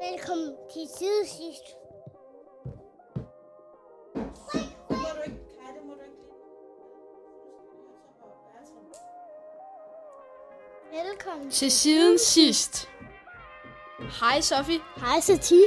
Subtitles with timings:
[0.00, 1.76] Velkommen til side sidst.
[4.90, 6.16] Må du ikke, Kaj, det må du ikke
[10.92, 11.04] lige.
[11.04, 12.88] Velkommen Til siden sidst.
[14.20, 14.80] Hej Sofie.
[14.96, 15.60] Hej Sati.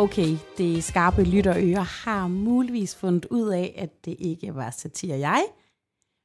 [0.00, 5.44] Okay, det skarpe lytterører har muligvis fundet ud af, at det ikke var satire jeg,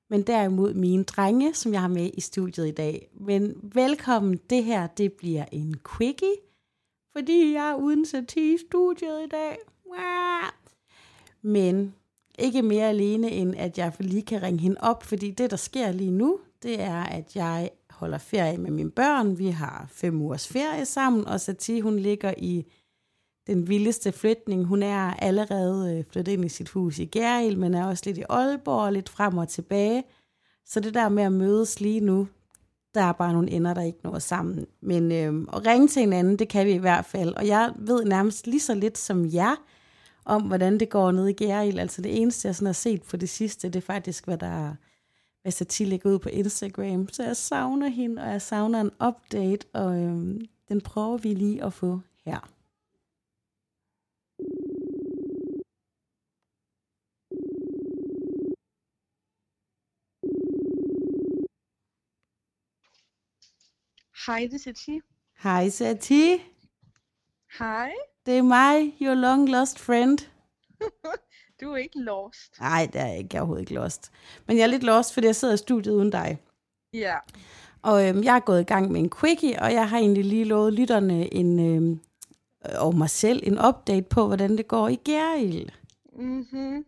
[0.09, 3.07] men derimod mine drenge, som jeg har med i studiet i dag.
[3.19, 6.35] Men velkommen, det her det bliver en quickie,
[7.11, 9.57] fordi jeg er uden satire i studiet i dag.
[11.41, 11.93] Men
[12.39, 15.91] ikke mere alene, end at jeg lige kan ringe hende op, fordi det, der sker
[15.91, 19.37] lige nu, det er, at jeg holder ferie med mine børn.
[19.37, 22.65] Vi har fem ugers ferie sammen, og Satie, hun ligger i
[23.47, 24.65] den vildeste flytning.
[24.65, 28.17] Hun er allerede øh, flyttet ind i sit hus i Gærhild, men er også lidt
[28.17, 30.03] i Aalborg og lidt frem og tilbage.
[30.65, 32.27] Så det der med at mødes lige nu,
[32.93, 34.65] der er bare nogle ender, der ikke når sammen.
[34.81, 37.33] Men øh, at ringe til hinanden, det kan vi i hvert fald.
[37.33, 39.55] Og jeg ved nærmest lige så lidt som jer,
[40.25, 41.79] om hvordan det går nede i Gærhild.
[41.79, 44.75] Altså det eneste, jeg sådan har set på det sidste, det er faktisk, hvad der
[45.41, 47.07] hvad Satie lægger ud på Instagram.
[47.11, 51.63] Så jeg savner hende, og jeg savner en update, og øh, den prøver vi lige
[51.63, 52.52] at få her.
[64.27, 64.99] Hej, det er.
[65.43, 66.39] Hej Satie,
[67.59, 67.91] Hej.
[68.25, 70.17] det er mig, your long lost friend.
[71.61, 72.59] Du er ikke lost.
[72.59, 73.29] Nej, det er jeg ikke.
[73.31, 74.11] Jeg er overhovedet ikke lost.
[74.47, 76.37] Men jeg er lidt lost, fordi jeg sidder i studiet uden dig.
[76.93, 77.15] Ja.
[77.81, 80.45] Og øhm, jeg er gået i gang med en quickie, og jeg har egentlig lige
[80.45, 81.99] lovet lytterne en, øhm,
[82.75, 85.69] og mig selv en update på, hvordan det går i Gærhild.
[86.15, 86.85] Mhm.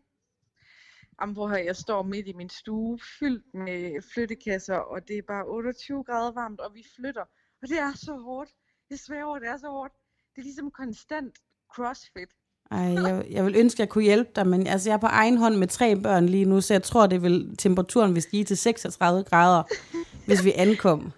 [1.22, 5.22] Jamen, hvor her, jeg står midt i min stue, fyldt med flyttekasser, og det er
[5.28, 7.26] bare 28 grader varmt, og vi flytter.
[7.62, 8.50] Og det er så hårdt.
[8.90, 9.94] Jeg svæver, det er så hårdt.
[10.36, 11.36] Det er ligesom konstant
[11.76, 12.30] crossfit.
[12.72, 15.08] Ej, jeg, jeg vil ønske, at jeg kunne hjælpe dig, men altså, jeg er på
[15.08, 18.44] egen hånd med tre børn lige nu, så jeg tror, det vil, temperaturen vil stige
[18.44, 19.64] til 36 grader,
[20.26, 21.12] hvis vi ankom.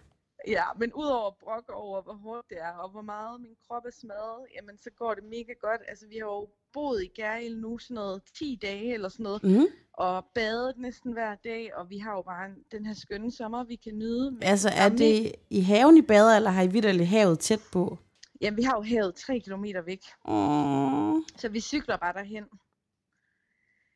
[0.47, 3.91] Ja, men udover brok over, hvor hårdt det er, og hvor meget min krop er
[4.01, 5.81] smadret, jamen så går det mega godt.
[5.87, 9.43] Altså, vi har jo boet i Gærhild nu sådan noget 10 dage eller sådan noget,
[9.43, 9.65] Mm.
[9.93, 13.63] og badet næsten hver dag, og vi har jo bare en, den her skønne sommer,
[13.63, 14.31] vi kan nyde.
[14.31, 17.97] Men Altså, er det i haven, I bader, eller har I vidderligt havet tæt på?
[18.41, 21.23] Jamen, vi har jo havet 3 km væk, Mm.
[21.37, 22.43] så vi cykler bare derhen.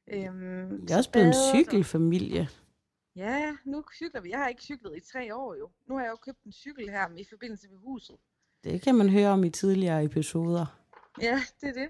[0.08, 2.48] Øhm, Det er også så blevet en cykelfamilie.
[3.16, 4.30] Ja, nu cykler vi.
[4.30, 5.70] Jeg har ikke cyklet i tre år jo.
[5.88, 8.16] Nu har jeg jo købt en cykel her i forbindelse med huset.
[8.64, 10.66] Det kan man høre om i tidligere episoder.
[11.22, 11.90] Ja, det er det.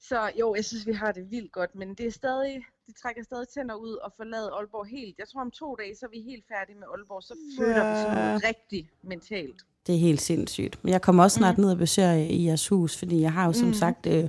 [0.00, 3.22] Så jo, jeg synes, vi har det vildt godt, men det er stadig, det trækker
[3.22, 5.18] stadig tænder ud og forlade Aalborg helt.
[5.18, 8.02] Jeg tror om to dage, så er vi helt færdige med Aalborg, så flytter vi
[8.02, 9.62] sådan noget rigtig mentalt.
[9.86, 10.84] Det er helt sindssygt.
[10.84, 11.64] Men jeg kommer også snart mm.
[11.64, 13.74] ned og besøger i jeres hus, fordi jeg har jo som mm.
[13.74, 14.28] sagt øh,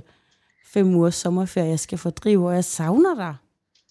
[0.66, 3.36] fem ugers sommerferie, jeg skal fordrive, og jeg savner dig.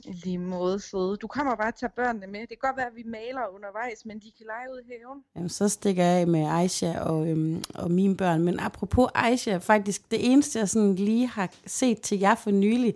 [0.07, 1.17] I lige måde søde.
[1.17, 2.39] Du kommer bare og tager børnene med.
[2.39, 5.23] Det kan godt være, at vi maler undervejs, men de kan lege ud i haven.
[5.35, 8.44] Jamen, så stikker jeg af med Aisha og, øhm, og mine børn.
[8.44, 12.95] Men apropos Aisha, faktisk det eneste, jeg sådan lige har set til jer for nylig,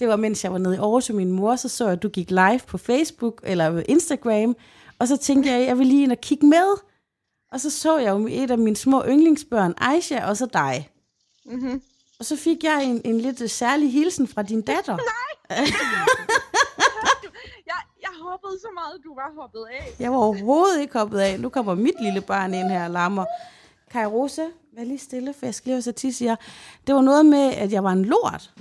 [0.00, 2.02] det var, mens jeg var nede i Aarhus med min mor, så så jeg, at
[2.02, 4.56] du gik live på Facebook eller Instagram,
[4.98, 6.78] og så tænkte jeg, at jeg vil lige ind og kigge med.
[7.52, 10.90] Og så så jeg jo et af mine små yndlingsbørn, Aisha, og så dig.
[11.44, 11.82] Mm-hmm.
[12.18, 14.98] Og så fik jeg en, en lidt særlig hilsen fra din datter.
[17.70, 20.00] Jeg, jeg håbede så meget, at du var hoppet af.
[20.00, 21.40] Jeg var overhovedet ikke hoppet af.
[21.40, 23.24] Nu kommer mit lille barn ind her og lammer.
[23.90, 26.36] Kai Rosa, vær lige stille, for jeg skal lige hvad siger.
[26.86, 28.54] Det var noget med, at jeg var en lort.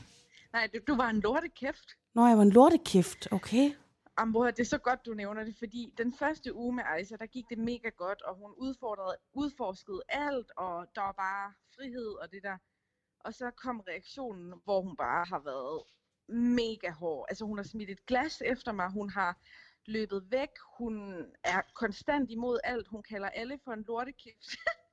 [0.54, 1.88] Nej, du, du var en lortekæft.
[2.16, 3.72] Nå, jeg var en lortekæft, okay.
[4.18, 7.26] Amber, det er så godt, du nævner det, fordi den første uge med Aisha, der
[7.26, 12.32] gik det mega godt, og hun udfordrede, udforskede alt, og der var bare frihed og
[12.32, 12.58] det der.
[13.20, 15.82] Og så kom reaktionen, hvor hun bare har været
[16.30, 17.26] mega hård.
[17.30, 19.38] Altså hun har smidt et glas efter mig, hun har
[19.86, 24.50] løbet væk, hun er konstant imod alt, hun kalder alle for en lortekæft.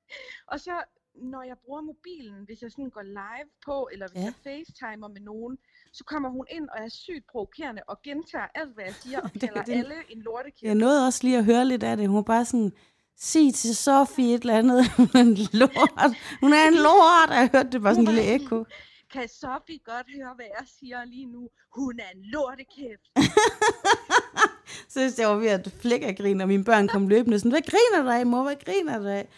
[0.53, 0.83] og så
[1.15, 4.25] når jeg bruger mobilen, hvis jeg sådan går live på, eller hvis Ja.
[4.25, 5.59] jeg facetimer med nogen,
[5.93, 9.31] så kommer hun ind og er sygt provokerende og gentager alt, hvad jeg siger, og
[9.35, 10.63] Det- kalder det- alle en lortekæft.
[10.63, 12.07] Jeg nåede også lige at høre lidt af det.
[12.09, 12.73] Hun var bare sådan,
[13.17, 14.89] sig til Sofie et eller andet.
[14.97, 16.17] Hun er en lort.
[16.41, 17.29] Hun er en lort.
[17.31, 18.65] Og jeg hørte det bare sådan en lille ekko.
[19.13, 21.49] Kan Sofie godt høre, hvad jeg siger lige nu?
[21.77, 23.07] Hun er en lortekæft.
[24.93, 27.63] Så jeg var ved at flække af grin, og mine børn kom løbende sådan, hvad
[27.63, 28.43] griner du af, mor?
[28.43, 29.29] Hvad griner du af?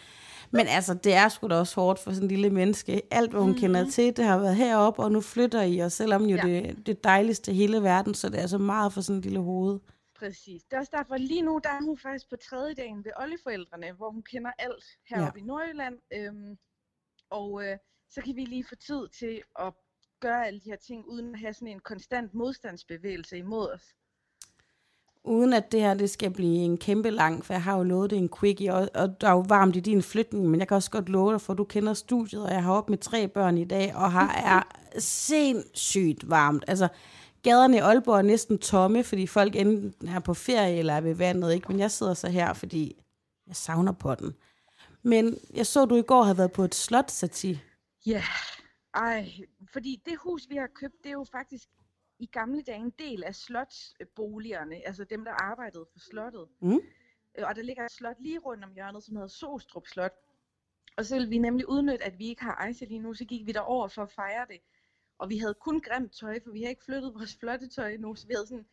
[0.50, 3.02] Men altså, det er sgu da også hårdt for sådan en lille menneske.
[3.10, 3.60] Alt, hvad hun mm-hmm.
[3.60, 6.46] kender til, det har været heroppe, og nu flytter I, og selvom jo Ja.
[6.46, 6.60] ja.
[6.60, 9.40] det, det dejligste i hele verden, så det er så meget for sådan en lille
[9.40, 9.80] hoved.
[10.18, 10.62] Præcis.
[10.64, 13.92] Det er også derfor, lige nu, der er hun faktisk på tredje dagen ved oldeforældrene,
[13.92, 15.44] hvor hun kender alt heroppe ja.
[15.44, 15.98] i Nordjylland.
[16.12, 16.58] Øhm,
[17.30, 17.76] og øh,
[18.14, 19.72] så kan vi lige få tid til at
[20.20, 23.82] gøre alle de her ting, uden at have sådan en konstant modstandsbevægelse imod os.
[25.24, 28.10] Uden at det her det skal blive en kæmpe lang, for jeg har jo lovet
[28.10, 30.74] det en quickie, og, og der er jo varmt i din flytning, men jeg kan
[30.74, 33.58] også godt love dig, for du kender studiet, og jeg har op med tre børn
[33.58, 34.62] i dag, og her er
[34.98, 36.64] sindssygt varmt.
[36.66, 36.88] Altså,
[37.42, 41.14] gaderne i Aalborg er næsten tomme, fordi folk enten er på ferie eller er ved
[41.14, 41.68] vandet, ikke?
[41.68, 42.96] Men jeg sidder så her, fordi
[43.46, 44.34] jeg savner på den.
[45.02, 47.58] Men jeg så, du i går havde været på et slot, Sati.
[48.06, 48.22] Ja,
[48.94, 49.32] ej,
[49.72, 51.68] fordi det hus, vi har købt, det er jo faktisk
[52.18, 56.46] i gamle dage en del af slotsboligerne, altså dem, der arbejdede for slottet.
[56.60, 56.80] Mm.
[57.38, 60.12] Øh, Og der ligger et slot lige rundt om hjørnet, som hedder Sostrup Slot.
[60.96, 63.46] Og så ville vi nemlig udnytte, at vi ikke har Ejse lige nu, så gik
[63.46, 64.60] vi derover for at fejre det.
[65.18, 68.14] Og vi havde kun grimt tøj, for vi har ikke flyttet vores flotte tøj endnu,
[68.14, 68.66] så vi havde sådan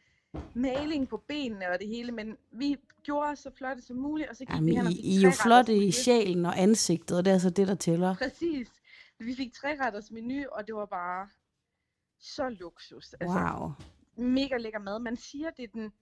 [0.53, 4.35] maling på benene og det hele, men vi gjorde os så flotte som muligt, og
[4.35, 6.59] så gik vi hen Jamen, og I, fik I er jo flotte i sjælen og
[6.59, 8.15] ansigtet, og det er altså det, der tæller.
[8.15, 8.67] Præcis.
[9.19, 11.29] Vi fik treretters menu, og det var bare
[12.19, 13.15] så luksus.
[13.21, 13.71] Wow.
[14.15, 14.99] mega lækker mad.
[14.99, 15.93] Man siger, det er den,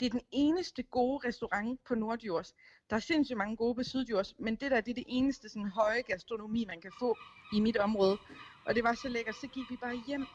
[0.00, 2.54] det er den eneste gode restaurant på Nordjurs.
[2.90, 5.68] Der er sindssygt mange gode på Sydjurs, men det der det er det eneste sådan,
[5.68, 7.16] høje gastronomi, man kan få
[7.52, 8.18] i mit område.
[8.66, 9.34] Og det var så lækkert.
[9.34, 10.26] Så gik vi bare hjem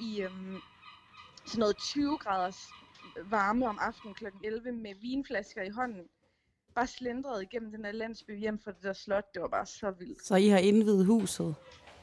[0.00, 0.56] i øhm,
[1.46, 2.68] sådan noget 20 graders
[3.24, 4.26] varme om aftenen kl.
[4.44, 6.08] 11 med vinflasker i hånden.
[6.74, 9.34] Bare slendrede igennem den der landsby hjem fra det der slot.
[9.34, 10.26] Det var bare så vildt.
[10.26, 11.54] Så I har indvidet huset,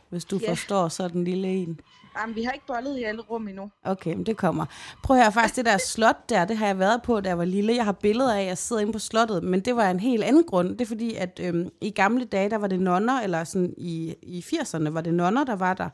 [0.10, 0.52] hvis du Ja.
[0.52, 1.80] forstår sådan en lille en.
[2.20, 3.72] Jamen, vi har ikke bollet i alle rum endnu.
[3.84, 4.66] Okay, men det kommer.
[5.04, 7.38] Prøv at høre, faktisk det der slot der, det har jeg været på, da jeg
[7.38, 7.76] var lille.
[7.76, 10.24] Jeg har billeder af, at jeg sidder inde på slottet, men det var en helt
[10.24, 10.70] anden grund.
[10.70, 14.16] Det er fordi, at øhm, i gamle dage, der var det nonner, eller sådan i,
[14.22, 15.90] i 80'erne var det nonner, der var der.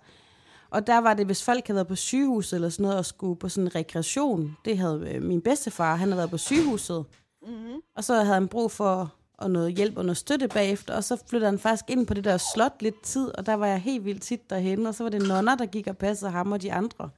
[0.69, 3.39] Og der var det, hvis folk havde været på sygehuset eller sådan noget, og skulle
[3.39, 4.57] på sådan en rekreation.
[4.65, 7.05] Det havde øh, min bedstefar, han havde været på sygehuset.
[7.47, 7.81] Mm-hmm.
[7.95, 11.23] Og så havde han brug for og noget hjælp og noget støtte bagefter, og så
[11.29, 14.05] flyttede han faktisk ind på det der slot lidt tid, og der var jeg helt
[14.05, 16.73] vildt tit derhen, og så var det nonner, der gik og passede ham og de
[16.73, 17.09] andre.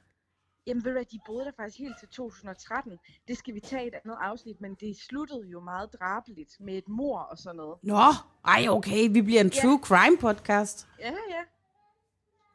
[0.66, 2.98] Jamen ved du hvad, de boede der faktisk helt til 2013.
[3.28, 6.88] Det skal vi tage et andet afsnit, men det sluttede jo meget drabeligt med et
[6.88, 7.78] mor og sådan noget.
[7.82, 7.98] Nå,
[8.44, 9.60] ej okay, vi bliver en Ja.
[9.62, 10.88] true crime podcast.
[11.00, 11.42] Ja, ja.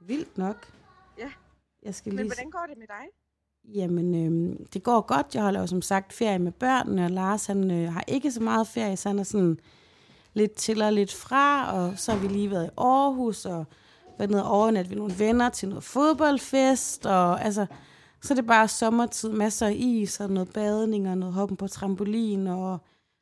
[0.02, 0.72] Vildt nok.
[1.18, 1.32] Ja.
[1.84, 2.28] Jeg skal Men lige...
[2.36, 3.06] hvordan går det med dig?
[3.66, 5.36] Jamen, øh, det går godt.
[5.36, 8.44] Jeg holder jo som sagt ferie med børnene, og Lars han øh, har ikke så
[8.44, 9.60] meget ferie, så han er sådan
[10.34, 13.66] lidt til og lidt fra, og så har vi lige været i Aarhus, og
[14.18, 17.66] været nede og overnat ved nogle venner til noget fodboldfest, og altså,
[18.22, 21.68] så er det bare sommertid, masser af is, og noget badning, og noget hoppen på
[21.68, 22.78] trampolin, og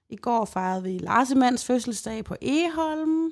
[0.10, 3.32] i går fejrede vi Larsemands fødselsdag på Eholm,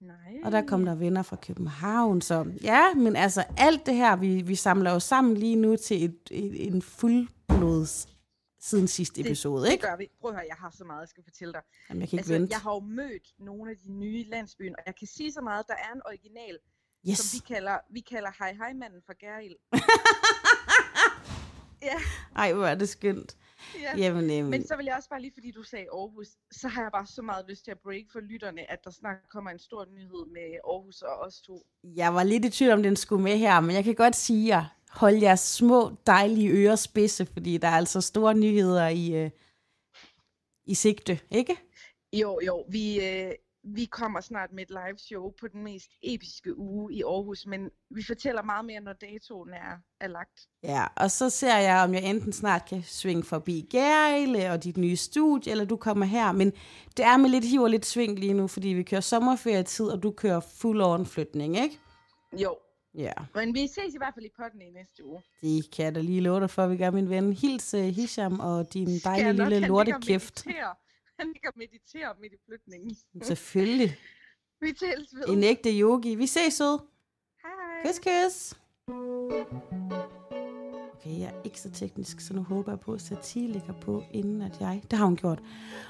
[0.00, 0.40] Nej.
[0.44, 4.42] og der kom der venner fra København, så ja, men altså alt det her, vi,
[4.42, 8.08] vi samler jo sammen lige nu til et, et, en fuldblods
[8.60, 9.86] siden sidste episode, det ikke?
[9.86, 10.08] gør vi.
[10.20, 11.62] Prøv at høre, jeg har så meget, jeg skal fortælle dig.
[11.90, 12.52] Jamen, jeg kan ikke Altså, vente.
[12.52, 15.64] jeg har jo mødt nogle af de nye landsbyen, og jeg kan sige så meget,
[15.68, 16.58] der er en original,
[17.08, 17.18] Yes.
[17.18, 19.56] som vi kalder, vi kalder hej hej manden fra Gerild.
[21.88, 21.94] ja,
[22.36, 23.36] Ej, hvor er det skønt.
[23.82, 23.96] Ja.
[23.96, 26.82] Jamen, øhm, Men så vil jeg også bare lige, fordi du sagde Aarhus, så har
[26.82, 29.58] jeg bare så meget lyst til at break for lytterne, at der snart kommer en
[29.58, 31.66] stor nyhed med Aarhus og os to.
[31.84, 34.56] jeg var lidt i tvivl om, den skulle med her, men jeg kan godt sige
[34.56, 39.30] jer, hold jeres små, dejlige ører spidse, fordi der er altså store nyheder i, øh,
[40.66, 41.56] i sigte, ikke?
[42.12, 43.32] Jo, jo, vi, øh,
[43.74, 47.70] vi kommer snart med et live show på den mest episke uge i Aarhus, men
[47.90, 50.40] vi fortæller meget mere, når datoen er, er lagt.
[50.62, 54.76] Ja, og så ser jeg, om jeg enten snart kan svinge forbi Gærle og dit
[54.76, 56.32] nye studie, eller du kommer her.
[56.32, 56.52] Men
[56.96, 60.02] det er med lidt hiv og lidt sving lige nu, fordi vi kører sommerferietid, og
[60.02, 61.78] du kører full on flytning, ikke?
[62.32, 62.56] Jo,
[62.98, 65.22] Ja, men vi ses i hvert fald i potten i næste uge.
[65.42, 67.32] det kan jeg da lige love dig for, vi gør, min ven.
[67.32, 70.46] Hils uh, Hisham og din Skal dejlige lille lortekæft.
[70.46, 70.74] mediterer.
[71.18, 72.96] Han ligger og mediterer midt i flytningen.
[73.22, 73.96] Selvfølgelig.
[74.60, 75.28] Vi tales ved.
[75.28, 76.14] En ægte yogi.
[76.14, 76.78] Vi ses, sød.
[77.42, 77.92] Hej.
[77.92, 78.54] Kys, kys.
[80.94, 84.02] Okay, jeg er ikke så teknisk, så nu håber jeg på, at Satie ligger på,
[84.12, 84.82] inden at jeg...
[84.90, 85.42] Det har hun gjort.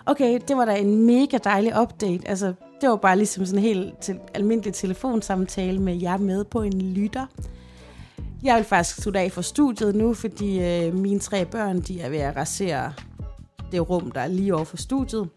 [0.06, 2.28] Okay, det var da en mega dejlig update.
[2.28, 6.62] Altså, det var bare ligesom sådan en helt til, almindelig telefonsamtale med jer med på
[6.62, 7.26] en lytter.
[8.42, 12.08] Jeg vil faktisk slutte af for studiet nu, fordi øh, mine tre børn, de er
[12.08, 12.92] ved at rasere
[13.72, 15.28] det rum, der er lige over for studiet.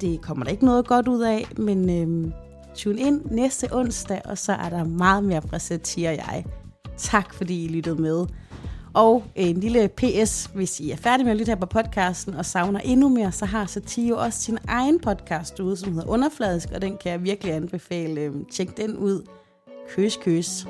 [0.00, 2.32] Det kommer der ikke noget godt ud af, men øhm,
[2.74, 6.44] tune ind næste onsdag, og så er der meget mere præsentier jeg.
[6.96, 8.26] Tak fordi I lyttede med.
[8.94, 12.46] Og en lille PS, hvis I er færdige med at lytte her på podcasten og
[12.46, 16.82] savner endnu mere, så har Satio også sin egen podcast ude, som hedder Underfladisk, og
[16.82, 18.20] den kan jeg virkelig anbefale.
[18.20, 19.26] Øhm, tjek den ud.
[19.88, 20.66] Køs, køs.